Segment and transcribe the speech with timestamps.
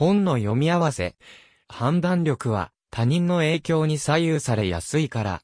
[0.00, 1.14] 本の読み合わせ。
[1.68, 5.42] 判断力は他人の影響に左右されやすいから、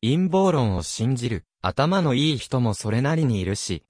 [0.00, 3.82] 陰謀論を信じる頭のいい人もそれなりにいるし、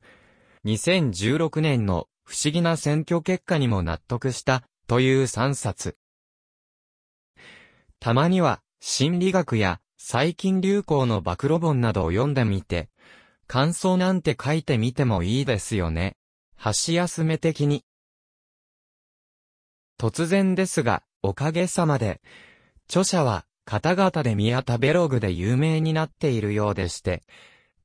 [0.64, 5.98] 2016年の不思議な選挙結果にも納得したという3冊。
[8.00, 12.88] たまには心理学や最近流行の暴露本などを読んでみて、
[13.46, 16.16] 感想なんて書いてみてもいいですよね。
[16.56, 17.84] 箸休め的に。
[19.98, 22.20] 突然ですが、おかげさまで、
[22.88, 27.22] 著者は、方々で宮田ベログで有名になっているようでして。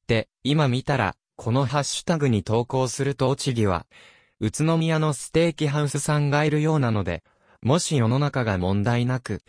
[0.07, 3.87] で、今見たら、このハッシュタグに投稿する栃木は、
[4.39, 7.23] 宇都宮のステーキハウスさんがいるようなので、
[7.61, 9.41] もし世の中が問題なく、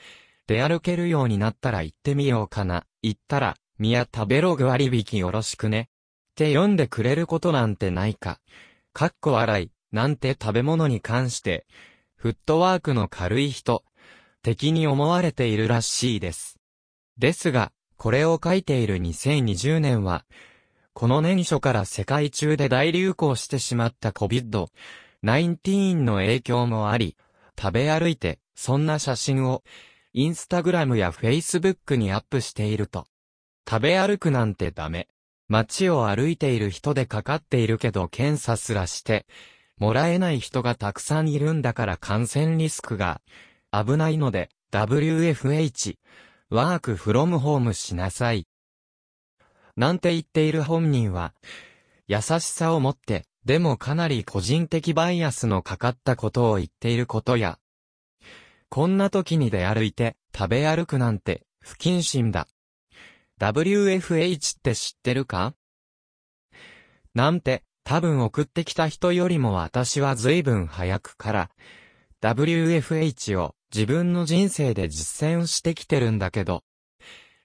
[0.46, 2.86] 出歩けるようになったら行ってみようかな。
[3.02, 5.88] 行ったら、宮田ベログ割引よろしくね。
[6.32, 8.38] って読んでくれることなんてないか。
[8.92, 11.66] かっこ笑い、なんて食べ物に関して、
[12.22, 13.82] フットワークの軽い人、
[14.44, 16.56] 敵に思われているらしいです。
[17.18, 20.24] ですが、これを書いている2020年は、
[20.92, 27.16] この年初から世界中で大流行してしまった COVID-19 の影響もあり、
[27.60, 29.64] 食べ歩いて、そんな写真を、
[30.12, 33.04] インスタグラムやフェイスブックにアップしていると。
[33.68, 35.08] 食べ歩くなんてダメ。
[35.48, 39.26] 街を歩いている人でかかっているけど検査すらして、
[39.78, 43.20] もらえない人がたくさんいるんだから感染リスクが
[43.72, 45.96] 危ないので WFH、
[46.50, 48.46] ワークフロムホームしなさい。
[49.76, 51.34] なんて言っている本人は、
[52.06, 57.58] 優しさを持って、でもかなり個人的バイアスのかかったことを言っていることや、
[58.68, 62.48] こんな時に出歩いて食べ歩くなんて不謹慎だ。
[63.40, 65.54] WFH って知ってるか？
[67.14, 71.50] なんて、多分送ってきた人よりも私は随分早くから、
[72.20, 76.62] WFH を自分の人生で実践してきてるんだけど、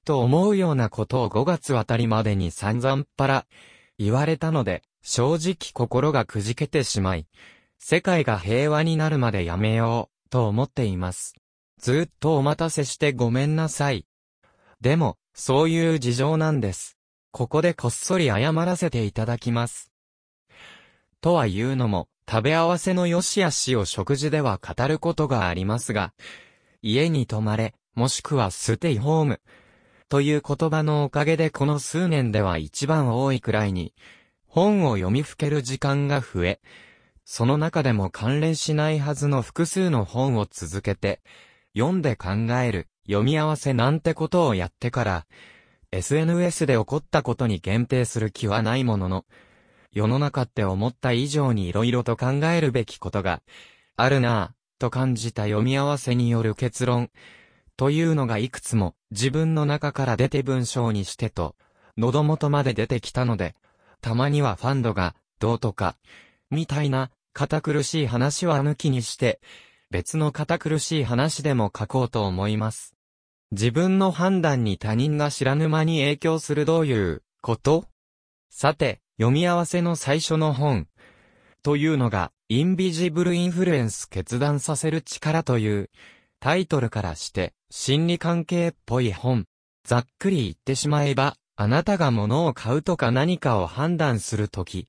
[0.05, 3.45] と思うようなことを5月あたりまでに散々っぱら
[3.97, 7.27] 言われたので、正直心がくじけてしまい、
[7.79, 11.35] 世界が平和になるまでやめよう、と思っています。
[11.79, 14.05] ずっとお待たせしてごめんなさい。
[14.81, 16.97] でも、そういう事情なんです。
[17.31, 19.91] ここでこっそり謝らせていただきます。
[21.21, 26.13] とは言うのも、食べ合わせの良し悪しを食事では語ることがありますが、
[26.81, 29.41] 家に泊まれ、もしくはステイホーム。
[30.09, 33.93] という言葉のおかげでこの数年では一番多いくらいに、
[34.45, 36.59] 本を読みふける時間が増え、
[37.25, 41.21] その中でも関連しないはずの複数の本を続けて、
[41.75, 42.29] 読んで考
[42.61, 45.25] える読み合わせなんてことをやってから、
[45.91, 49.25] SNS で起こったことに限定する気はないものの、
[49.97, 53.41] 世の中って思った以上に色々と考えるべきことが
[53.95, 57.09] あるなぁ、と感じた読み合わせによる結論、
[57.77, 61.55] というのがいくつも自分の中から出て文章にしてと、
[61.97, 63.55] 喉元まで出てきたので、
[63.99, 65.95] たまにはファンドが、どうとか、
[66.51, 69.41] みたいな、堅苦しい話は抜きにして、
[69.89, 72.93] 別の堅苦しい話でも書こうと思います。
[73.51, 77.85] 自分の判断に他人が知らぬ間に影響するどういうこと？
[78.49, 80.87] さて、読み合わせの最初の本。
[81.63, 85.89] というのが、インビジブルインフルエンス決断させる力という
[86.39, 89.45] タイトルからして心理関係っぽい本。
[89.83, 94.87] ざっくり言ってしまえば、あなたが物を買うとか何かを判断するとき、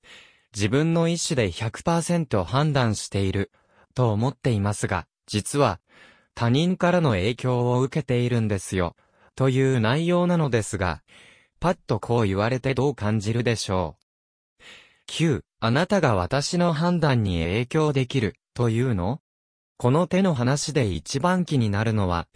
[0.55, 3.51] 自分の意思で100%判断している
[3.95, 5.81] と思っていますが、実は
[6.35, 8.95] 他人からの影響を受けているんですよ。
[9.35, 11.03] という内容なのですが、
[11.61, 13.98] パッとこう言われてどう感じるでしょう。
[15.09, 15.41] 9.
[15.61, 19.21] あなたが私の判断に影響できる、というの？
[19.79, 22.29] この手の話で一番気になるのは、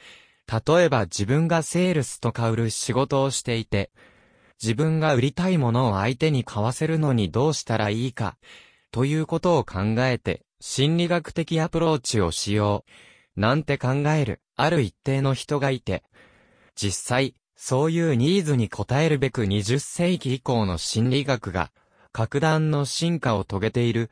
[0.51, 3.91] 例えば自分がセールスとか売る仕事をしていて、
[4.61, 8.39] 自分が売りたいものを相手に買わせるのにどうしたらいいか、
[8.91, 12.85] ということを考えて、心理学的アプローチをしよ
[13.37, 13.41] う。
[13.41, 16.03] なんて考える、ある一定の人がいて、
[16.75, 21.71] 実際、そういうニーズに応えるべく20世紀以降の心理学が、
[22.13, 24.11] 格段の進化を遂げている、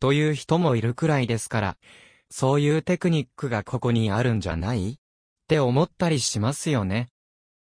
[0.00, 1.76] という人もいるくらいですから、
[2.30, 4.92] そういうテクニックがここにあるんじゃない？
[4.92, 4.96] っ
[5.46, 7.08] て思ったりしますよね。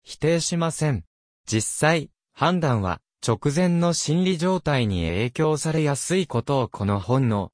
[0.03, 1.05] 否定しません。
[1.47, 7.53] 実際、判断は直前の心理状態に影響されやすいことをこの本の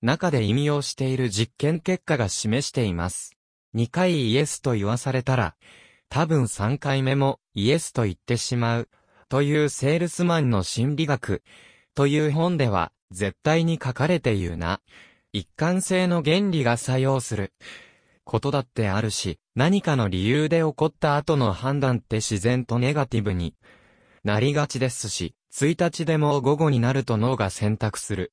[0.00, 3.32] 中で引用している実験結果が示しています。
[3.74, 5.56] 2回イエスと言わされたら、
[6.08, 8.88] 多分3回目もイエスと言ってしまう、
[9.28, 11.42] というセールスマンの心理学、
[11.94, 14.80] という本では絶対に書かれているな、
[15.32, 17.52] 一貫性の原理が作用する。
[18.24, 23.54] ことだってあるし、何かの理由で起こった後の判断って自然とネガティブに。
[24.24, 28.32] なりがちですし、1日でも午後になると脳が選択する。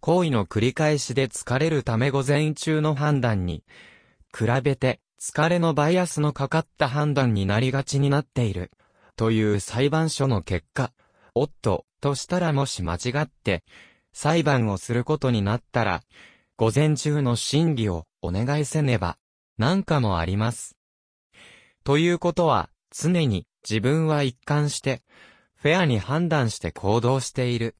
[0.00, 3.64] 行為の繰り返しで疲れるため午前中の判断に、
[4.36, 8.70] 比べて疲れのバイアスのかかった判断になりがちになっている。
[9.16, 10.92] という裁判所の結果、
[11.34, 13.64] おっと、としたらもし間違って、
[14.12, 16.02] 裁判をすることになったら、
[16.56, 19.18] 午前中の審議をお願いせねば、
[19.58, 20.76] なんかもあります。
[21.84, 25.02] ということは、常に自分は一貫して、
[25.54, 27.74] フェアに判断して行動している。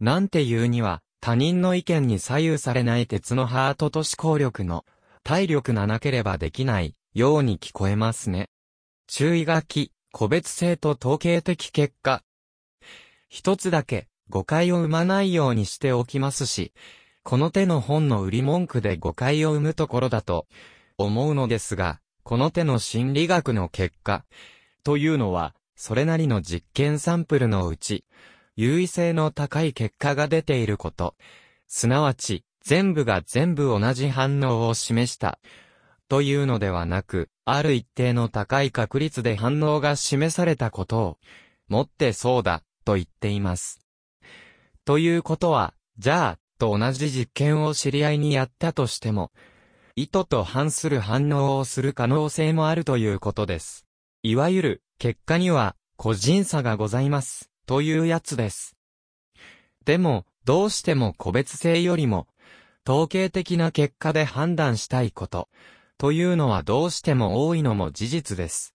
[0.00, 4.84] なんていうには、他人の意見に左右されない鉄のハートと思考力の
[5.24, 8.48] 体力がなければできないように聞こえますね。
[9.08, 12.24] 注意書き、個別性と統計的結果。
[13.28, 16.72] 一つだけ誤解を生まないようにしておきますし、
[17.22, 20.48] この手の本の売り文句で誤解を生むところだと
[20.96, 24.24] 思うのですが、この手の心理学の結果
[24.82, 28.04] というのは、それなりの実験サンプルのうち、
[28.56, 31.14] 優位性の高い結果が出ていること、
[31.68, 35.38] すなわち、全部が全部同じ反応を示した、
[36.08, 41.18] というのではなく、ある一定の高い確率で反応が示されたことを、
[41.68, 43.80] もってそうだ、と言っています。
[44.84, 49.32] ということは、じゃあ、と同じ実験を知り合いにやったとしても、
[49.96, 53.86] 意図と反する反応をする可能性もあるということです。
[54.22, 57.50] いわゆる、結果には、個人差がございます。
[57.66, 58.76] というやつです。
[59.84, 62.28] でも、どうしても個別性よりも、
[62.86, 65.48] 統計的な結果で判断したいこと、
[65.98, 68.74] というのはどうしても多いのも事実です。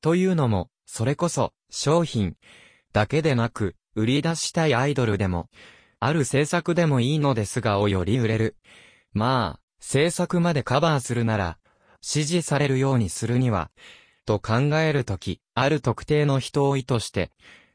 [0.00, 2.36] というのも、それこそ、商品、
[2.92, 5.48] だけでなく、売り出したいアイドルでも、
[5.98, 8.56] ある制作でもいいのですがをより売れる。
[9.12, 11.58] まあ、制作までカバーするなら、
[12.00, 13.72] 支持されるようにするには、
[14.24, 17.32] と考えるとき、ある特定の人を意図して、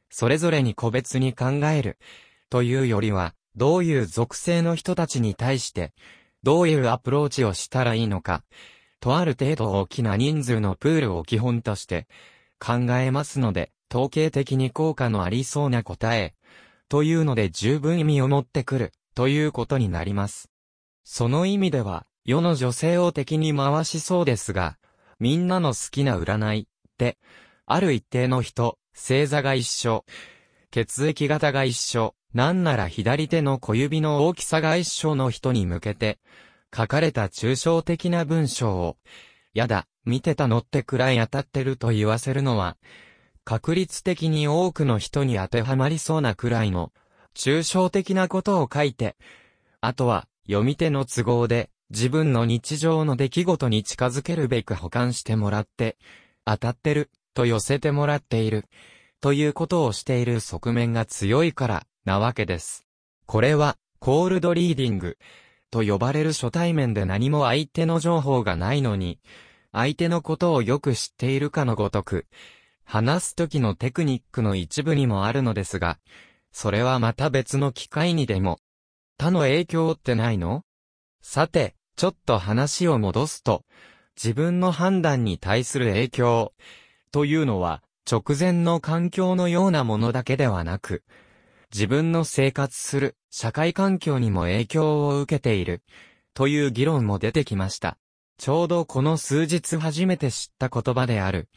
[0.09, 1.97] それぞれに個別に考える。
[2.49, 5.93] というよりは、どういう属性の人たちに対して、
[6.43, 8.43] どういうアプローチをしたらいいのか、
[8.99, 12.07] とある程度大きな人数のプールを基本として
[12.59, 16.35] 考えますので、統計的に効果のありそうな答え、
[16.87, 20.49] というので十分意味を持ってくる、ということになります。
[21.03, 24.77] その意味では、世の女性を敵に回しそうですが、
[25.19, 26.65] みんなの好きな占い、っ
[26.97, 27.17] て、
[27.65, 30.05] ある一定の人、星座が一緒。
[30.69, 32.15] 血液型が一緒。
[32.33, 36.19] なんなら左手の小指の大きさが一緒の人に向けて、
[36.75, 38.97] 書かれた抽象的な文章を、
[39.53, 42.77] やだ、見てたのってくらい当たってると言わせるのは、
[43.43, 46.93] 確率的に多くの人に当てはまりそうなくらいの、
[47.35, 49.17] 抽象的なことを書いて、
[49.81, 55.97] あとは、読み手の都合で、自分の日常の出来事に近づけるべく保管してもらって、
[56.45, 58.65] 当たってる、と寄せてもらっている、
[59.19, 62.85] ということをしている側面が強いから、なわけです。
[63.25, 65.17] これは、コールドリーディング、
[65.69, 69.19] と呼ばれる初対面で何も相手の情報がないのに、
[69.71, 72.25] 相手のことをよく知っているかのごとく、
[72.83, 75.99] 話す時のテクニックの一部にもあるのですが、
[76.51, 78.59] それはまた別の機会にでも、
[79.17, 80.63] 他の影響ってないの？
[81.21, 83.63] さて、ちょっと話を戻すと、
[84.17, 86.53] 自分の判断に対する影響、
[87.11, 91.03] というのは、直前の環境のようなものだけではなく、
[91.73, 95.83] 自分の生活する社会環境にも影響を受けている、
[96.33, 97.97] という議論も出てきました。
[98.37, 101.47] ちょうどこの数日初めて知った言葉である、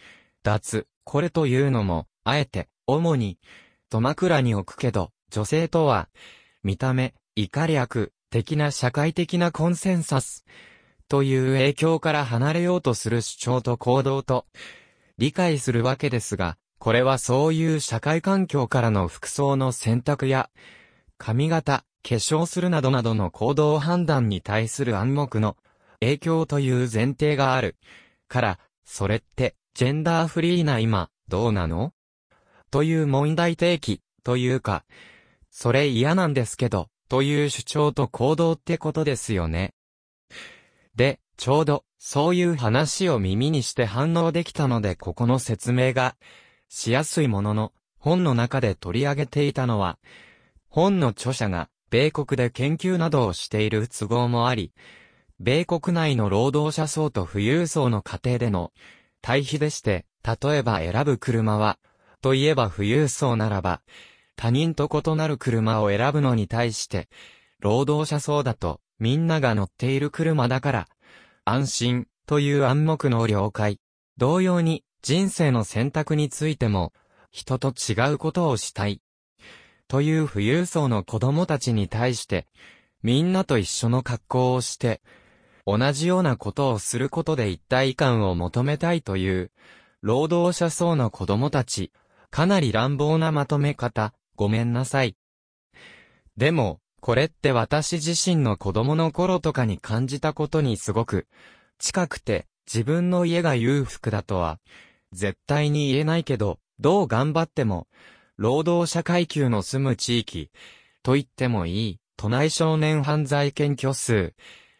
[0.44, 3.38] 脱、これというのも、あえて、主に、
[3.90, 6.09] と枕に置くけど、女性とは、
[6.62, 10.44] 見た目、以下略、的な社会的なコンセンサス、
[11.09, 14.47] という影響から離れようとする主張と行動と、
[15.18, 20.50] 理解するわけですが、これはそういう社会環境からの服装の選択や、
[21.16, 25.57] 髪型、化粧するなどなどの行動判断に対する暗黙の
[26.00, 27.76] 影響という前提がある。
[28.28, 31.93] から、それって、ジェンダーフリーな今、どうなの？
[32.71, 34.85] という問題提起、というか、
[35.50, 39.73] それ嫌なんですけど、という主張と行動ってことですよね。
[40.95, 46.16] で、ちょうど、そういう話を耳にして反応できたのでここの説明が、
[46.76, 49.97] しやすいものの、本の中で取り上げていたのは、
[50.69, 54.73] 本の著者が、米国で研究などをしている都合もあり、
[55.38, 58.73] 米国内の労働者層と富裕層の家庭での
[59.23, 61.78] 対比でして、例えば選ぶ車は、
[62.21, 63.81] といえば富裕層ならば、
[64.35, 67.09] 他人と異なる車を選ぶのに対して、
[67.61, 70.88] 労働者層だと、みんなが乗っている車だから、
[71.45, 73.78] 安心、という暗黙の了解。
[74.16, 76.94] 同様に、人生の選択についても、
[77.30, 79.02] 人と違うことをしたい。
[79.87, 82.46] という富裕層の子供たちに対して、
[83.02, 85.02] みんなと一緒の格好をして、
[85.66, 89.50] 同じようなことをすることで一体感を求めたいという、
[90.00, 91.92] 労働者層の子供たち、
[92.30, 95.18] かなり乱暴なまとめ方、ごめんなさい。
[96.38, 101.26] でも、これって私自身の子供の頃とかに感じたことにすごく、
[101.78, 104.58] 近くて、自分の家が裕福だとは、
[105.14, 107.87] 絶対に言えないけど、どう頑張っても、
[108.37, 110.50] 労働者階級の住む地域、
[111.02, 114.35] と言ってもいい、都内少年犯罪検挙数、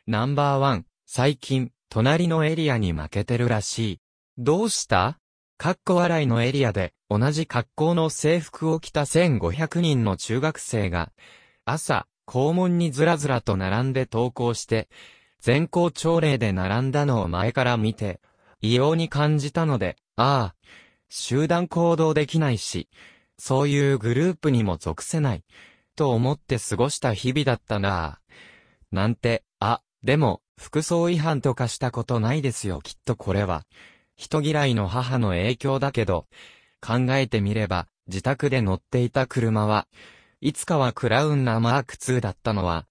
[0.07, 4.01] ナンバーワン、最近、隣のエリアに負けてるらしい。
[4.37, 5.19] どうした？
[5.57, 11.13] かっこ笑いのエリアで、同じ格好の制服を着た1500人の中学生が、
[11.65, 14.89] 朝、校門にずらずらと並んで登校して、
[15.41, 18.21] 全校朝礼で並んだのを前から見て、
[18.61, 20.55] 異様に感じたので、ああ、
[21.09, 22.89] 集団行動できないし、
[23.39, 25.45] そういうグループにも属せない、
[25.97, 28.95] と思って過ごした日々だったなぁ。
[28.95, 33.65] なんて、あ、でも、服装違反とかしたことないですよ、きっとこれは。
[34.17, 36.27] 人嫌いの母の影響だけど、
[36.81, 39.89] 考えてみれば、自宅で乗っていた車は、
[40.41, 42.87] いつかはクラウンなマーク2だったのは、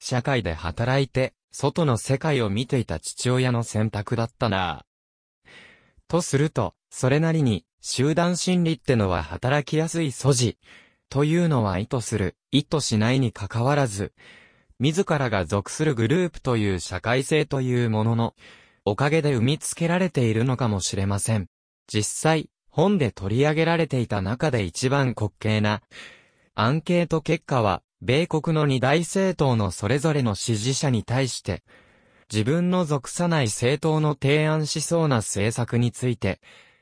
[0.00, 4.84] 社会で働いて、外の世界を見ていた父親の選択だったな
[6.08, 10.58] とすると、それなりに、集団心理ってのは働きやすい素地。
[11.10, 14.12] というのは意図する、意図しないに関わらず、
[14.78, 18.34] 自らが属するグループという社会性というものの、
[18.84, 21.48] おかげで生みつけられているのかもしれません。
[21.86, 25.82] 実際、本で取り上げられていた中で一番滑稽な、
[26.54, 31.62] アンケート結果は、米国の二大政党のそれぞれの支持者に対して、
[32.30, 36.40] 自分の属さない政党の提案しそうな政策について、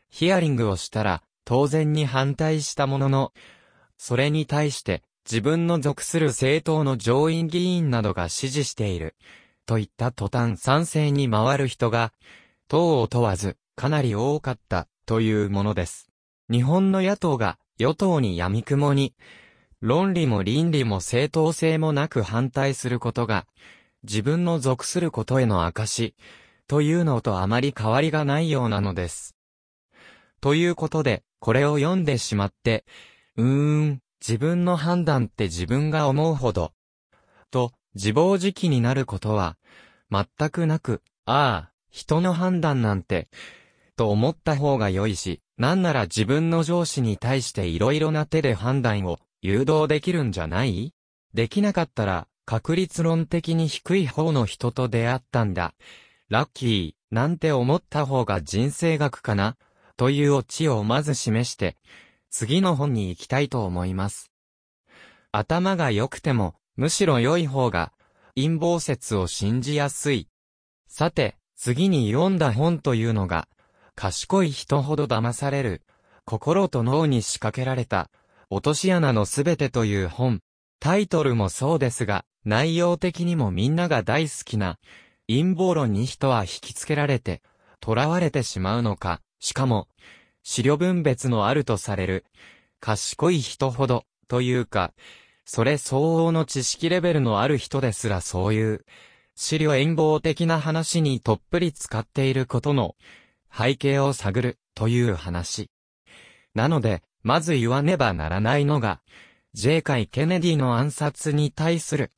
[0.09, 3.33] ヒアリングをしたら、当然に反対したものの、
[3.97, 9.15] それに対して、自分の属する政党の上院議員などが支持している。
[9.67, 12.13] といった途端賛成に回る人が、
[12.69, 16.09] 党を問わず、かなり多かった、というものです。
[16.51, 19.15] 日本の野党が、与党に闇雲に、
[19.81, 23.47] 論理も倫理も正当性もなく反対することが、
[24.09, 26.15] 自分の属することへの証、
[26.69, 29.35] というのとあまり変わりがないようなのです。
[30.41, 32.85] ということで、これを読んでしまって、
[33.37, 36.73] うーん、自分の判断って自分が思うほど、
[37.51, 39.57] と、自暴自棄になることは、
[40.11, 43.29] 全くなく、ああ、人の判断なんて、
[43.97, 50.93] と思った方が良いし、なんなら自分の上司に対して色々な手で判断を誘導できるんじゃない？
[51.33, 55.75] できなかったら、確率論的に低い方の人と出会ったんだ。
[56.29, 59.57] ラッキー、なんて思った方が人生学かな？
[59.97, 61.77] というオチをまず示して、
[62.31, 64.31] 次の本に行きたいと思います。
[65.33, 67.93] 頭が良くても、むしろ良い方が、
[68.37, 70.29] 陰謀説を信じやすい。
[70.87, 73.49] さて、次に読んだ本というのが、
[73.97, 75.83] 賢い人ほど騙される、
[76.25, 78.09] 心と脳に仕掛けられた、
[78.51, 80.41] 落とし穴のすべてという本。
[80.79, 84.79] タイトルもそうですが、内容的にもみんなが大好きな、
[85.27, 87.43] 陰謀論に人は引きつけられて、
[87.85, 89.89] 囚われてしまうのか、しかも、
[90.45, 92.25] 資料分別のあるとされる、
[92.79, 94.93] 賢い人ほど、というか、
[95.45, 98.85] それ相応の知識レベルのある人ですらそういう、
[99.35, 102.95] 資料陰謀的な話にとっぷり使っていることの
[103.53, 105.69] 背景を探るという話。
[106.55, 109.01] なので、まず言わねばならないのが、
[109.57, 109.79] J.
[109.79, 112.13] イ・ケネディの暗殺に対する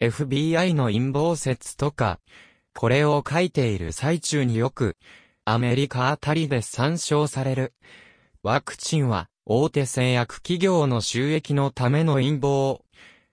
[0.00, 2.18] FBI の陰謀説とか、
[2.74, 4.96] これを書いている最中によく、
[5.44, 7.74] アメリカあたりで参照される。
[8.42, 12.80] ワクチンは大手製薬企業の収益のための陰謀。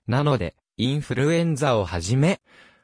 [0.06, 2.42] なので、インフルエンザをはじめ、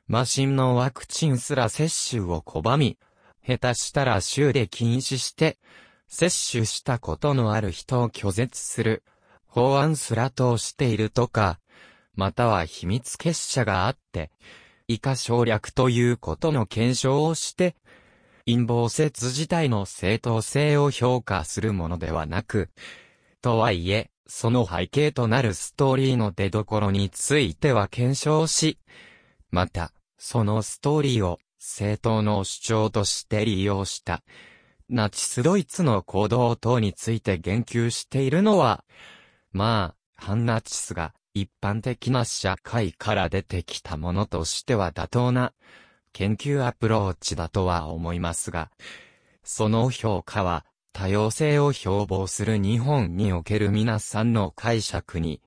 [0.07, 2.97] マシンのワクチンすら接種を拒み、
[3.45, 5.59] 下手したら州で禁止して、
[6.07, 9.03] 接種したことのある人を拒絶する、
[9.53, 11.59] 法案すら通しているとか、
[12.15, 14.31] または秘密結社があって、
[14.87, 17.75] 以下省略ということの検証をして、
[18.47, 22.71] 陰謀説自体の正当性を評価するものではなく、
[23.43, 28.79] とはいえ、その背景となるストーリーの出所については検証し、
[29.51, 34.23] また、そのストーリーを正当の主張として利用した。
[34.89, 38.83] ナチスドイツの行動等について言及しているのは、
[39.53, 45.53] まあ、反ナチスが一般的な社会から出てきたものとしては妥当な
[46.11, 48.69] 研究アプローチだとは思いますが、
[49.43, 55.41] その評価は多様性を標榜する日本における皆さんの解釈に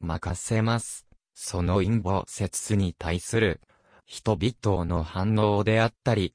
[0.00, 1.06] 任せます。
[1.34, 3.60] その陰謀説に対する
[4.06, 6.32] 人々の反応であったり、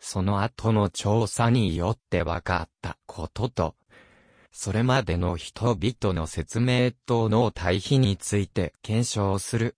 [0.00, 3.76] その後の調査によって分かったことと、
[4.52, 9.76] それまでの人々の説明等の対比について検証する、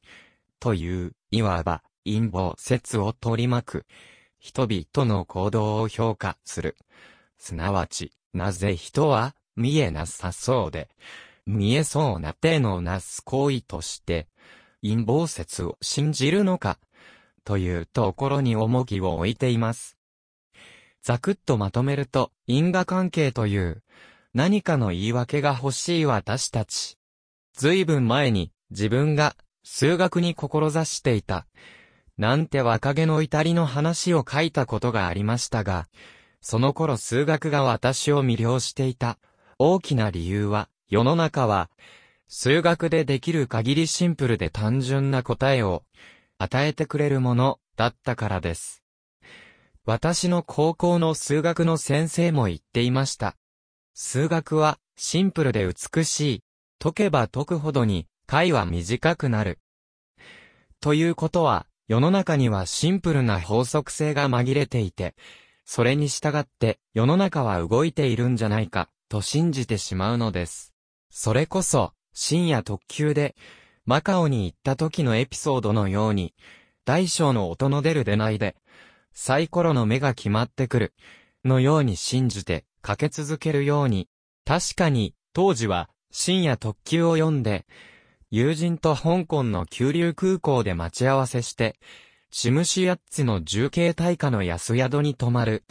[0.59, 3.87] という、いわば陰謀説を取り巻く、
[4.39, 6.77] 人々の行動を評価する。
[7.39, 10.89] すなわち、なぜ人は見えなさそうで、
[11.47, 14.27] 見えそうな手のなす行為として、
[14.83, 16.79] 陰謀説を信じるのか、
[17.45, 19.97] というところに重きを置いています。
[21.03, 23.83] ざくっとまとめると、因果関係という、
[24.35, 26.99] 何かの言い訳が欲しい私たち。
[27.57, 31.47] 随分前に、自分が、数学に志していた、
[32.19, 35.87] なんて若気の至りの話を書いたことがありましたが、
[36.41, 39.19] その頃数学が私を魅了していた、
[39.59, 41.71] 大きな理由は、世の中は、
[42.27, 45.85] 数学でできる限りシンプルで単純な答えを、
[46.39, 48.83] 与えてくれるもの、だったからです。
[49.85, 53.37] 私の高校の数学の先生も言っていました。
[53.97, 56.43] 数学はシンプルで美しい。
[56.81, 59.61] 解けば解くほどに解は短くなる。
[60.81, 65.15] ということは、世の中にはシンプルな法則性が紛れていて、
[65.65, 70.75] それに従って世の中は動いているんじゃないか、と信じてしまうのです。
[71.09, 73.37] それこそ、深夜特急で、
[73.87, 76.35] マカオに行った時のエピソードのように、
[76.85, 78.57] 大小の音の出る出ないで、
[79.13, 80.95] サイコロの目が決まってくる、
[81.45, 84.11] のように信じて、かけ続けるように、
[84.45, 87.65] 確かに、当時は、深夜特急を読んで、
[88.31, 91.77] 友人と香港の急流空港で待ち合わせして、
[92.31, 95.65] シムシヤッツの重慶大火の安宿に泊まる、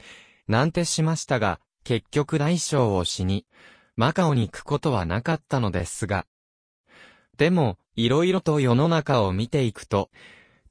[0.47, 3.45] なんてしましたが、結局大将を死に、
[3.95, 6.25] マカオに行くことはなかったのですが。
[7.37, 10.09] でも、いろいろと世の中を見ていくと、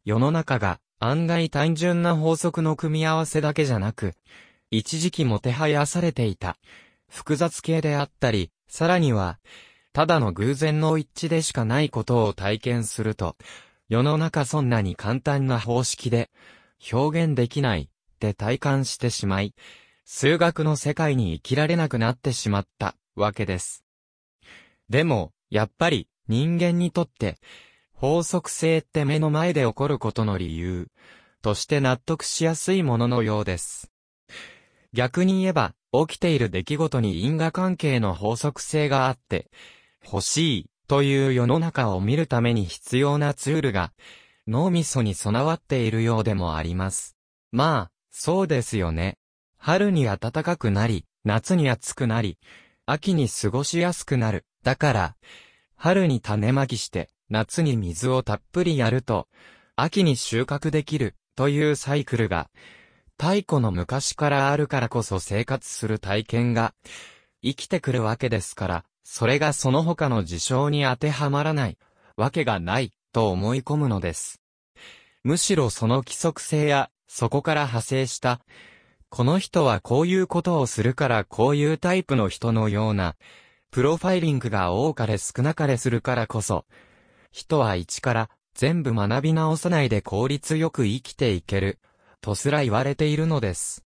[0.05, 4.14] 世の中が案外単純な法則の組み合わせだけじゃなく、
[4.74, 6.56] 一時期もてはやされていた、
[7.06, 9.38] 複雑系であったり、さらには、
[9.92, 13.37] ただの偶然の一致でしかないことを体験すると、
[13.90, 16.30] 世の中そんなに簡単な方式で、
[16.90, 17.87] 表現できない、っ
[18.18, 19.54] て体感してしまい、
[20.06, 23.85] 数学の世界に生きられなくなってしまったわけです。
[24.88, 27.37] でも、やっぱり人間にとって、
[27.92, 30.88] 法則性って目の前で起こることの理由、
[31.42, 33.92] として納得しやすいもののようです。
[34.92, 39.50] 逆に言えば、起きている出来事に因果関係の法則性があって、
[40.05, 43.92] 欲しい、という世の中を見るために必要なツールが、
[44.46, 47.16] 脳みそに備わっているようでもあります。
[47.52, 49.18] まあ、そうですよね。
[49.57, 52.38] 春に暖かくなり、夏に暑くなり、
[52.85, 54.44] 秋に過ごしやすくなる。
[54.64, 55.16] だから、
[55.76, 59.28] 春に種まきして、夏に水をたっぷりやると、
[59.76, 62.50] 秋に収穫できる、というサイクルが、
[63.18, 66.75] 太古の昔からあるからこそ生活する体験が、
[67.42, 71.79] 生きてくるわけですから、それがその他の事象に当てはまらない、
[72.16, 74.40] わけがない、と思い込むのです。
[75.25, 78.40] むしろその規則性や、そこから派生した、
[79.09, 83.16] この人はこういうことをするからこういうタイプの人のような、
[83.70, 86.64] プロファイリングが多かれ少なかれするからこそ、
[87.31, 91.79] 人は一から全部学び直さないで効率よく生きていける、
[92.22, 93.85] とすら言われているのです。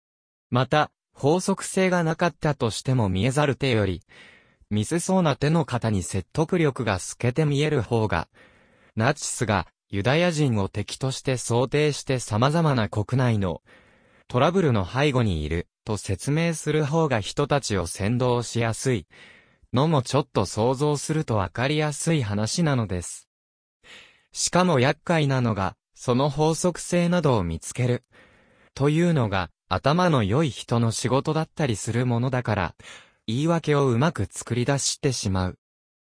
[0.49, 4.01] また、法則性がなかったとしても見えざる手より、
[4.71, 8.29] ミスそうな手の方に説得力が透けて見える方が、
[8.95, 13.61] ナチスがユダヤ人を敵として想定して様々な国内の
[14.29, 19.05] トラブルの背後にいると説明する方が人たちを先導しやすい
[19.73, 23.27] のもちょっと想像するとわかりやすい話なのです。
[24.31, 28.03] しかも厄介なのが、その法則性などを見つける。
[28.73, 32.75] というのが、頭の良い人の仕事だったりするものだから、
[33.27, 35.59] 言い訳をうまく作り出してしまう。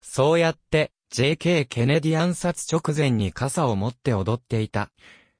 [0.03, 4.91] そうやって、JK ケネディ暗殺直前に傘を持って踊っていた。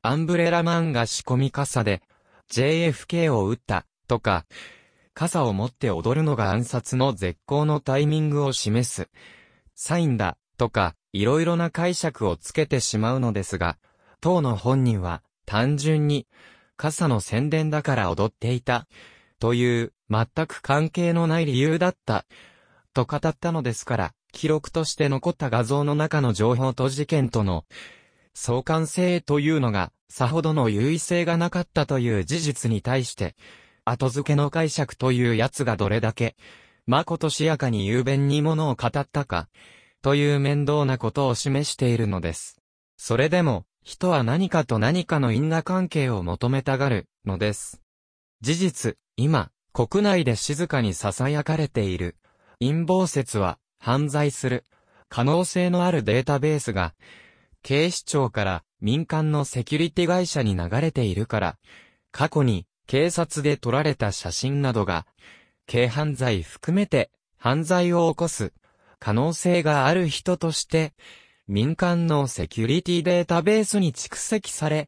[0.02, 2.02] アンブレラマンが仕込み傘で、
[2.52, 4.48] JFK を撃った、とか、
[5.14, 9.10] 傘を持って踊るのが暗殺の絶好のタイミングを示す。
[9.76, 13.78] サインだ、とか、いろいろな解釈をつけてしまうのですが、
[14.22, 16.28] 当の本人は単純に
[16.78, 18.88] 傘の宣伝だから踊っていた
[19.40, 22.26] という全く関係のない理由だった
[22.94, 27.66] と語ったのですから、記録として残った画像の中の情報と事件との
[28.34, 33.36] 相関性というのが、さほどの優位性がなかったという事実に対して、
[33.86, 36.36] 後付けの解釈というやつがどれだけ、
[36.86, 39.48] まことしやかに雄弁にものを語ったか、
[40.02, 42.60] という面倒なことを示しているのです。
[42.98, 47.82] それでも、人は何かと何かの因果関係を求めたがるのです。
[48.42, 52.16] 事実、今、国内で静かに囁かれている。
[52.60, 54.66] 陰謀説は犯罪する。
[55.08, 56.94] 可能性のあるデータベースが
[57.64, 61.58] 警視庁から民間のセキュリティ会社に流れているから。
[62.12, 65.06] 過去に警察で撮られた写真などが
[65.72, 68.54] 軽犯罪含めて犯罪を起こす。
[69.00, 70.94] 可能性がある人として
[71.50, 74.88] 民間のセキュリティデータベースに蓄積され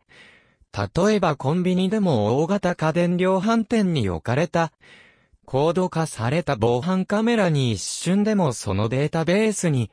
[0.71, 4.71] 例えばコンビニでも大型家電量販店に置かれた、
[5.43, 9.89] 高度化された防犯カメラに一瞬でもそのデータベースに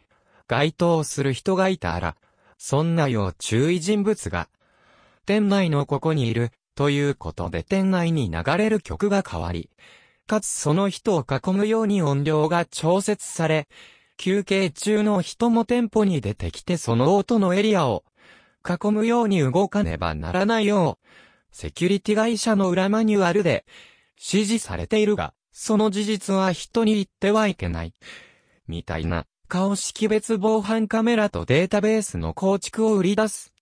[0.47, 2.17] 該当する人がいたら、
[2.59, 4.49] そんな要注意人物が、
[5.27, 9.71] 店内のここにいる、ということで店内に流れる曲が変わり、
[10.29, 13.67] かつその人を囲むように音量が調節され、
[14.19, 18.05] 休憩中の人も店舗に出てきてその音のエリアを
[18.69, 21.07] 囲むように動かねばならないよう、
[21.51, 23.65] セキュリティ会社の裏マニュアルで
[24.17, 27.95] 指示されているが、その事実は人に言ってはいけない。
[28.67, 33.55] みたいな、顔識別防犯カメラとデータベースの構築を売り出す。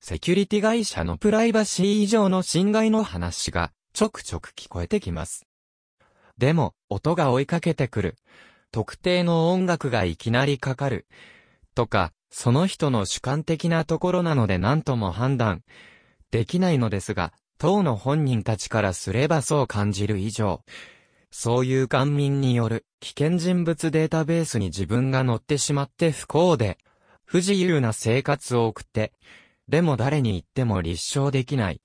[0.00, 5.46] セキュリティ会社のプライバシー以上の侵害の話がちょくちょく聞こえてきます。
[6.38, 8.16] でも、音が追いかけてくる。
[8.72, 11.06] 特定の音楽がいきなりかかる。
[11.74, 15.62] とか、その人の主観的なところなので何とも判断。
[16.30, 20.62] できないのですが、当の本人たちからすればそう感じる以上、
[21.30, 26.78] そういう官民による危険人物データベースに自分が乗ってしまって不幸で、
[27.24, 29.12] 不自由な生活を送って、
[29.68, 31.80] でも誰に言っても立証できない、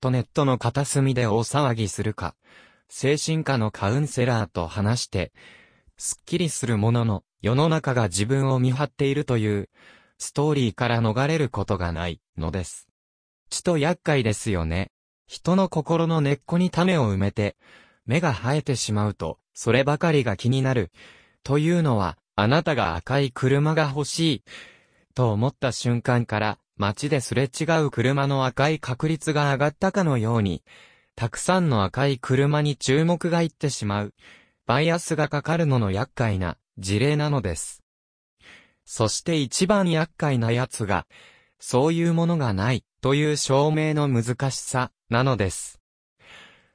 [0.00, 2.34] とネットの片隅で大騒ぎするか、
[2.88, 5.32] 精神科のカウンセラーと話して、
[6.02, 9.68] すっきりするものの、世の中が自分を見張っているという、
[10.16, 12.88] ストーリーから逃れることがないのです。
[13.50, 14.92] ちと厄介ですよね。
[15.26, 17.54] 人の心の根っこに種を埋めて、
[18.06, 20.90] 芽が生えてしまうと、そればかりが気になる。
[21.44, 24.44] というのは、あなたが赤い車が欲しい。
[25.14, 30.64] と思った瞬間から、街ですれ違う車の赤い確率が上がったかのように、
[31.14, 34.14] たくさんの赤い車に注目がいってしまう。
[34.66, 37.82] バイアスがかかるのの厄介な事例なのです。
[38.84, 41.06] そして一番厄介なやつが、
[41.58, 45.80] そういうものがないという証明の難しさなのです。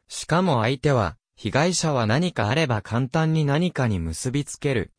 [0.08, 4.93] しかも相手は、被害者は何かあれば簡単に何かに結びつける、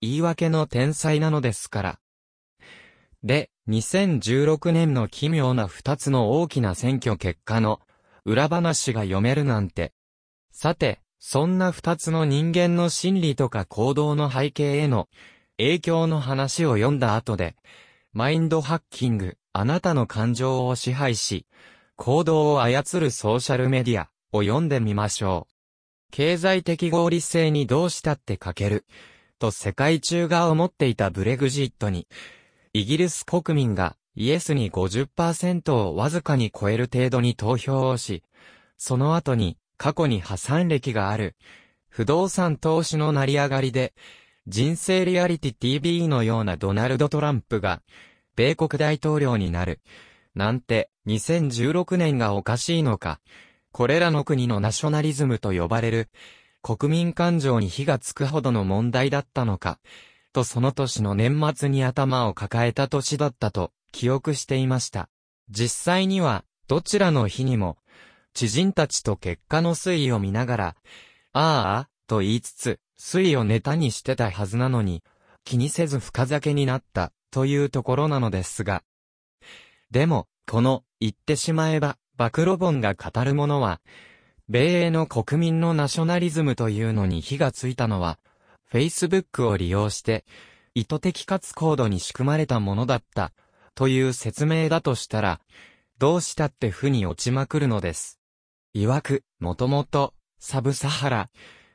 [0.00, 1.98] 言い訳の天才なのですから。
[3.22, 7.80] で、2016年の奇妙な二つの大きな選挙結果の
[8.24, 9.92] 裏話が読めるなんて。
[10.50, 15.08] さて、そんな二つの人間の心理とか行動の背景への
[15.56, 17.54] 影響の話を読んだ後で、
[18.12, 21.46] マインドハッキング、あなたの感情を支配し、
[21.94, 25.54] 行動を操るソーシャルメディアを読んでみましょう。
[26.10, 28.84] 経済的合理性にどうしたって欠ける、
[29.38, 32.08] と世界中が思っていたブレグジットに、
[32.72, 38.24] イギリス国民がイエスに50%をわずかに超える程度に投票をし、
[38.76, 41.34] その後に過去に破産歴がある、
[41.88, 43.94] 不動産投資の成り上がりで、
[44.46, 47.82] 人生リアリティ TV のようなドナルド・トランプが、
[48.36, 49.80] 米国大統領になる。
[50.36, 53.18] なんて、2016年がおかしいのか。
[53.72, 56.10] これらの国のナショナリズムと呼ばれる、
[56.62, 59.80] 国民感情に火がつくほどの問題だったのか。
[60.32, 65.08] とその年の年末に頭を抱えた年だったと、記憶していました。
[65.50, 67.78] 実際には、どちらの日にも、
[68.34, 70.76] 知人たちと結果の推移を見ながら、
[71.32, 75.02] ああ、と言いつつ、推移をネタにしてたはずなのに、
[75.44, 78.82] 気にせず深酒になった、というところなのですが。
[79.90, 83.80] でも、この、言ってしまえば、暴露本が語るものは、
[84.48, 88.18] 米英の国民のナショナリズムというのに火がついたのは、
[88.70, 90.24] Facebook を利用して、
[90.74, 93.32] 意図的かつ高度に仕組まれたものだった、
[93.74, 95.40] という説明だとしたら、
[95.98, 98.21] どうしたって負に落ちまくるのです。
[98.74, 101.30] 曰く、もともと、サブサハラ、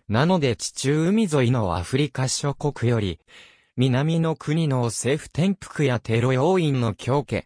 [0.09, 3.19] なので地中海沿いのアフリカ諸国より、
[3.75, 7.43] 南の国の政府転覆やテロ要因の強化、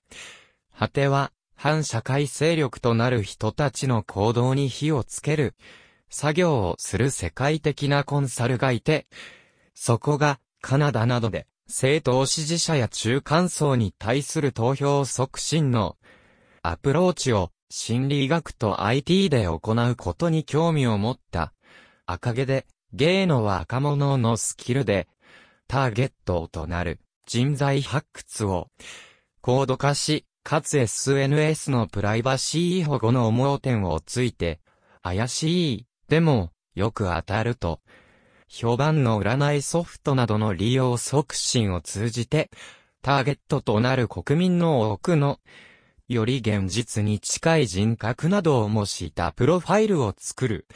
[0.78, 5.56] 果ては、反社会勢力となる人たちの行動に火をつける、
[6.10, 9.06] 作業をする世界的なコンサルがいて、
[9.76, 15.98] そこがカナダなどで、政党支持者や中間層に対する投票促進の
[16.64, 21.54] アプローチを心理学と IT で行うことに興味を持った。
[22.06, 25.08] 赤毛で、芸の若者のスキルで、
[25.70, 28.68] ターゲットとなる人材発掘を
[29.40, 34.60] 高度化し、かつ SNS のプライバシー保護の思う点をついて、
[35.02, 37.80] 怪しい、でも、よく当たると、
[38.50, 42.52] 評判の占いソフトなどの利用促進を通じて、
[43.02, 45.40] ターゲットとなる国民の多くの、
[46.08, 50.68] より現実に近い人格などを模したプロファイルを作る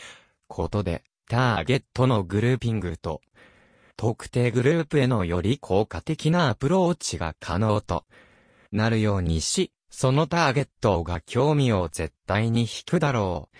[0.47, 3.21] ことで、ターゲットのグルーピングと、
[3.97, 8.05] 特定グループへのより効果的なアプローチが可能と
[8.71, 13.57] なるようにし、そのターゲットが興味を絶対に引くだろう。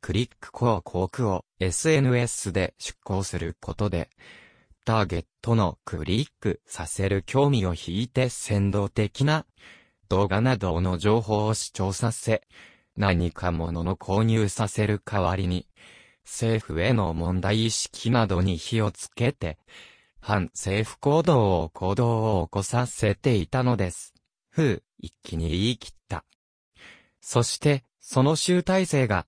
[0.00, 4.10] クリック広告を SNS で出稿することで、
[4.84, 9.46] ターゲットのクリックさせる興味を引いて先導的な
[10.08, 12.42] 動画などの情報を視聴させ、
[12.96, 15.66] 何か物の購入させる代わりに、
[16.24, 19.58] 政府への問題意識などに火をつけて、
[20.20, 24.14] 反政府行動を行動を起こさせていたのです。
[24.50, 26.24] ふう、一気に言い切った。
[27.20, 29.26] そして、その集大成が、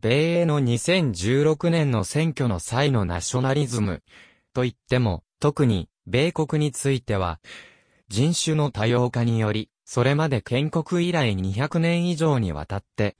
[0.00, 4.02] 米英の2016年の選挙の際のナショナリズム、
[4.52, 7.40] と言っても、特に、米国については、
[8.08, 13.16] 人種の多様化により、それまで建国以来200年以上にわたって、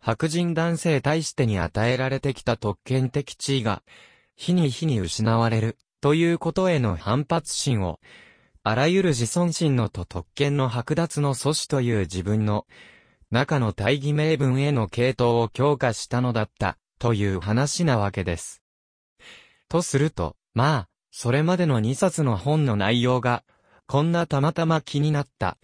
[0.00, 3.84] 白人男性対してに与えられてきた特権的地位が、
[4.34, 8.00] 日に日に失われる、ということへの反発心を、
[8.64, 12.66] あらゆる自尊心のと特権の剥奪の阻止という自分の
[13.30, 18.60] 中の大義名分への系統を強化したのだった、という話なわけです。
[19.68, 23.44] とすると、まあ、それまでの2冊の本の内容が、
[23.86, 25.58] こんなたまたま気になった、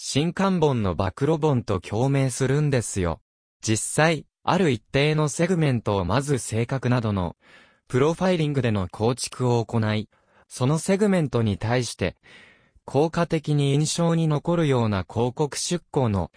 [0.00, 3.20] 新刊本の暴露本と共鳴するんですよ。
[3.60, 7.34] 実際、ある一定のセグメントをまず性格などの、
[7.88, 10.08] プロファイリングでの構築を行い、
[10.46, 12.14] そのセグメントに対して、
[12.84, 16.30] 効果的に印象に残るような広告出稿の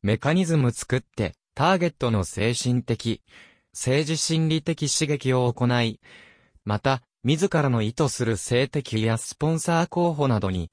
[0.00, 3.20] メカニズム作って、ターゲットの精神的、
[3.72, 5.98] 政治心理的刺激を行い、
[6.64, 10.70] また、自らの意図する性的やスポンサー候補などに、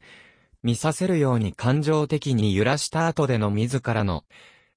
[0.66, 4.24] 見させるように感情的に揺らした後での自らの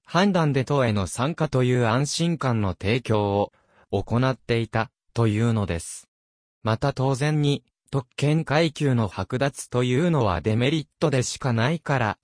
[0.05, 3.51] 判断で党への参加という安心感の提供
[3.89, 6.07] を行っていたというのです。
[6.61, 12.17] また当然に特権階級の剥奪というのはデメリットでしかないから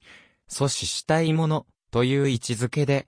[0.47, 3.07] 阻止したいものという位置づけで、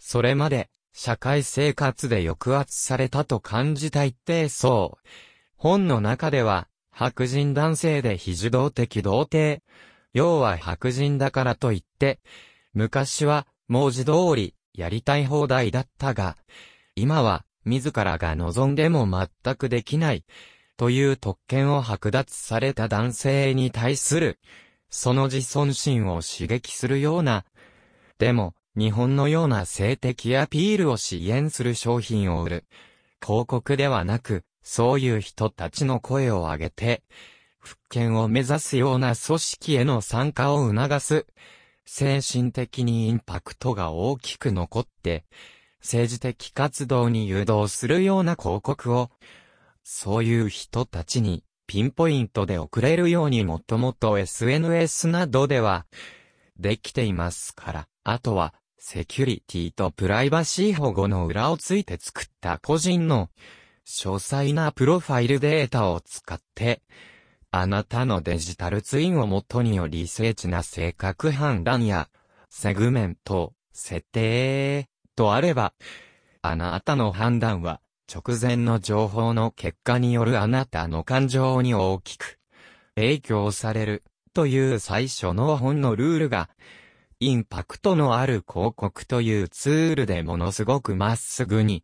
[0.00, 4.98] それまで社会生活で抑圧されたと感じた一定層。
[5.54, 6.66] 本の中では、
[6.98, 9.60] 白人男性で非受動的童貞。
[10.14, 12.20] 要は白人だからといって、
[12.72, 16.38] 昔は文字通りやりたい放題だったが、
[16.94, 20.24] 今は自らが望んでも全くできない、
[20.78, 24.38] という特権を剥奪された男性に対する、
[24.88, 27.44] その自尊心を刺激するような
[28.18, 32.64] でも、日本のような性的アピールを支援する商品を売る。
[33.22, 37.04] 広告ではなく、そういう人たちの声を上げて、
[37.60, 41.26] 復権を目指すような組織への参加を促す。
[41.84, 45.24] 精神的にインパクトが大きく残って、
[45.80, 49.12] 政治的活動に誘導するような広告を、
[49.84, 55.86] そういう人たちにピンポイントで送れるようにもともと SNS などでは
[56.58, 57.88] できていますから。
[58.02, 63.30] あとは、セキュリティとプライバシー保護の裏をついて作った個人の
[63.86, 66.82] 詳細なプロファイルデータを使って、
[67.50, 72.08] あなたのデジタルツインをもとにより精緻な性格判断や、
[72.50, 75.72] セグメント、設定、とあれば、
[76.42, 77.80] あなたの判断は、
[78.12, 82.38] 直前の情報の結果によるあなたの感情に大きく
[82.94, 86.48] 影響されるという最初の本のルールが
[87.18, 91.82] インパクトのある広告というツールでものすごくまっすぐに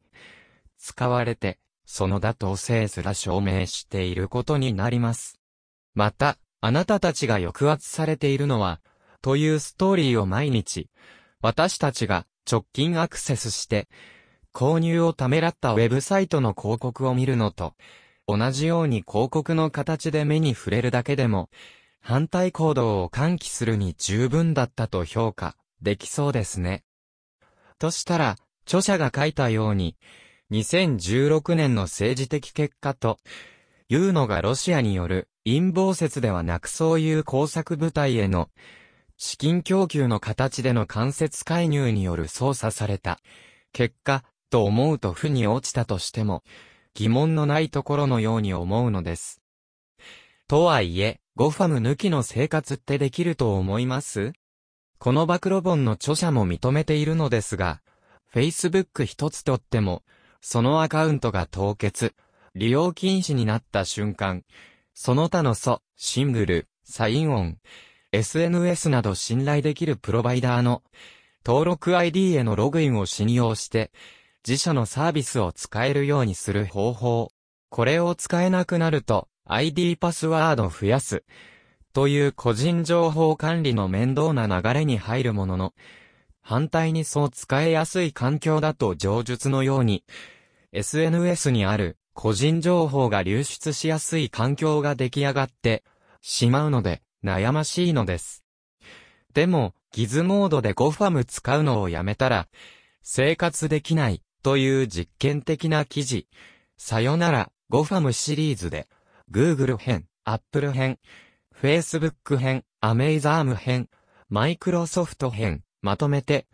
[0.79, 1.59] 使われて、
[1.95, 5.39] その妥当性すら証明していることになります。
[5.95, 8.81] また、あなたたちが抑圧されているのは、
[9.21, 10.89] というストーリーを毎日、
[11.43, 13.89] 私たちが直近アクセスして、
[14.55, 17.75] 購入をためらったウェブサイトの広告を見るのと、
[18.27, 21.51] 同じように広告の形で目に触れるだけでも、
[22.01, 26.85] 反対行動を喚起するに十分だったと評価できそうですね。
[27.79, 29.95] としたら、著者が書いたように、
[30.53, 33.17] 2016年の政治的結果と
[33.89, 38.51] いうのがロシアによる陰謀説ではなくそういう工作部隊への
[39.17, 43.19] 資金供給の形での間接介入による操作された
[43.73, 46.43] 結果と思うと負に落ちたとしても
[46.93, 49.41] 疑問のないところのように思うのです。
[50.49, 54.35] とはいえ、ゴファム抜きの生活ってできると思います？
[54.99, 57.81] この暴露本の著者も認めているのですが、
[58.35, 60.03] Facebook 一つとっても、
[60.43, 62.15] そのアカウントが凍結、
[62.55, 64.43] 利用禁止になった瞬間、
[64.93, 67.59] その他の素、シングル、サインオン、
[68.11, 70.83] SNS など信頼できるプロバイダーの
[71.47, 73.93] 登録 ID へのログインを信用して、
[74.47, 77.31] 自社のサービスを使えるようにする方法。
[77.71, 81.23] これを使えなくなると、ID パスワード増やす。
[81.93, 85.75] という個人情報管理の面倒な流れに入るものの、
[86.43, 90.05] 反対にそう使いやすい環境だと上述のように、
[90.73, 95.85] SNS にある個人情報が流出しやすい環境が出来上がって
[96.21, 98.45] しまうので悩ましいのです。
[99.33, 102.49] でも、ギズモードで GoFam 使うのをやめたら、
[103.03, 106.27] 生活できないという実験的な記事、
[106.77, 108.89] さよなら GoFam シリーズで、
[109.31, 110.99] Google 編、Apple 編、
[111.61, 113.89] Facebook 編、Amazon 編、
[114.31, 116.47] Microsoft 編、まとめて、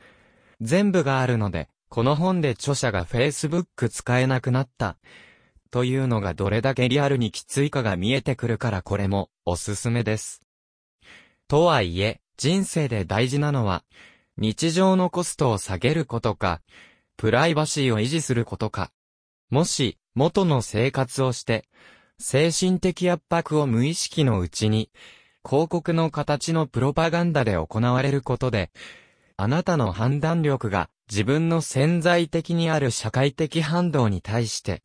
[0.60, 4.96] 全部があるので、この本で著者が Facebook 使えなくなった。
[5.70, 10.40] というのがどれだけリアルにきついかが見えてくるからこれもおすすめです。
[11.46, 13.84] とはいえ、人生で大事なのは、
[14.36, 16.62] 日常のコストを下げることか、
[17.16, 18.92] プライバシーを維持することか。
[19.50, 21.64] もし、元の生活をして、
[22.18, 24.90] 精神的圧迫を無意識のうちに、
[25.44, 28.70] 広告の形のプロパガンダで行われることで、
[29.40, 34.82] あなたの判断力が自分の潜在的にある社会的反動に対して、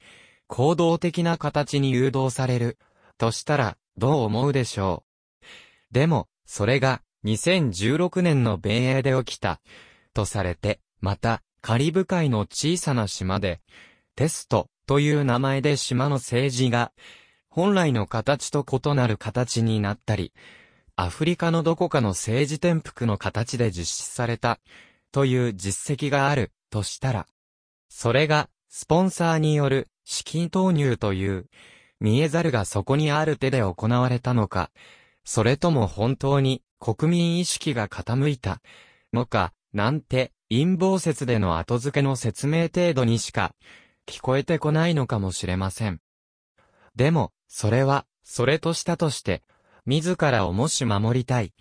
[0.48, 2.78] 行動的な形に誘導される、
[3.18, 5.06] としたら、どう思うでしょ
[5.42, 5.46] う。
[5.92, 9.60] でも、それが、2016年の米英で起きた、
[10.14, 13.60] とされて、また、カリブ海の小さな島で、
[14.16, 16.92] テストという名前で島の政治が、
[17.50, 20.32] 本来の形と異なる形になったり、
[20.96, 24.60] アフリカのどこかの政治転覆の形で実施された、
[25.12, 27.28] という実績がある、としたら、
[27.90, 31.48] それが、スポンサーによる資金投入という、
[32.00, 34.72] 見えざるがそこにある手で行われたのか、
[35.24, 38.62] それとも本当に国民意識が傾いた
[39.14, 43.56] のか、なんて陰謀説での後付けの説明程度にしか
[44.06, 46.02] 聞こえてこないのかもしれません。
[46.96, 49.42] でも、それは、それとしたとして、
[49.86, 51.54] 自らをもし守りたい、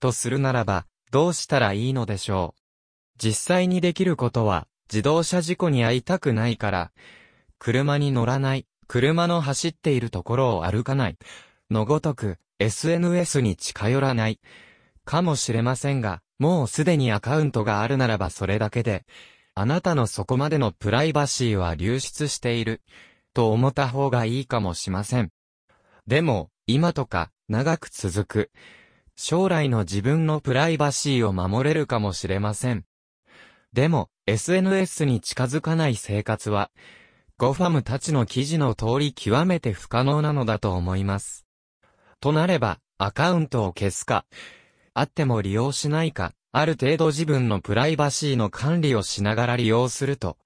[0.00, 2.60] とするならば、どうしたらいいのでしょう。
[3.18, 6.92] 実際にできることは、自動車事故に遭いたくないから、
[7.58, 11.18] 車に乗らない、車の走っているところを歩かない、
[11.70, 14.40] のごとく、SNS に近寄らない、
[15.04, 19.04] かもしれませんが、もうすでにアカウントがあるならばそれだけで、
[19.54, 22.82] あなたのそこまでのプライバシーは流出している、
[23.34, 25.30] と思った方がいいかもしません。
[26.06, 28.50] でも、今とか、長く続く、
[29.16, 32.84] 将来の自分のプライバシーを守れるかもしれません。
[33.72, 36.70] でも、SNS に近づかない生活は、
[37.38, 41.46] ゴファムたちの記事の通り極めて不可能なのだと思います。
[42.20, 44.26] となれば、アカウントを消すか、
[44.92, 50.36] あっても利用しないか、ある程度自分のプライバシーの管理をしながら利用すると、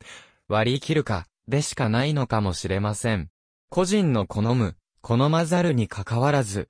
[0.46, 3.28] 割り切るか、でしかないのかもしれません。
[3.70, 6.68] 個人の好む、好まざるに関わらず、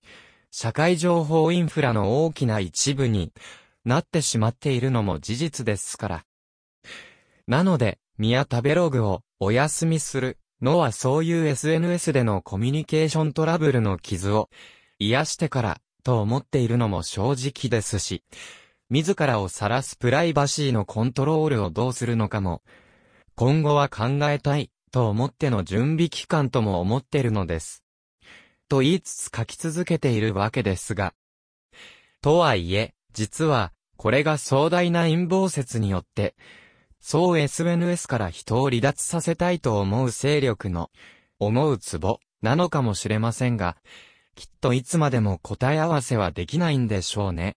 [0.51, 3.33] 社会情報インフラの大きな一部に
[3.85, 6.25] なってしまっているのも事実ですから。
[7.47, 14.49] なので、宮田ベログをお休みするのはそういう SNS でのコミュニケーショントラブルの傷を
[14.99, 18.25] 癒してからと思っているのも正直ですし、
[18.89, 22.63] 自らを晒すプライバシーのコントロールをどうするのかも、
[23.35, 27.82] 今後は考えたい、と思っての準備期間とも思ってるのです。
[28.73, 31.13] と言いつつ書き続けているわけですが。
[32.23, 36.35] とはいえ、実は、これが壮大な陰謀説によって、
[36.99, 40.91] そう SNS から人を離脱させたいと思う勢力の、
[41.39, 43.77] 思うツボ、なのかもしれませんが、
[44.37, 47.57] きっといつまでも答え合わせはできないんでしょうね。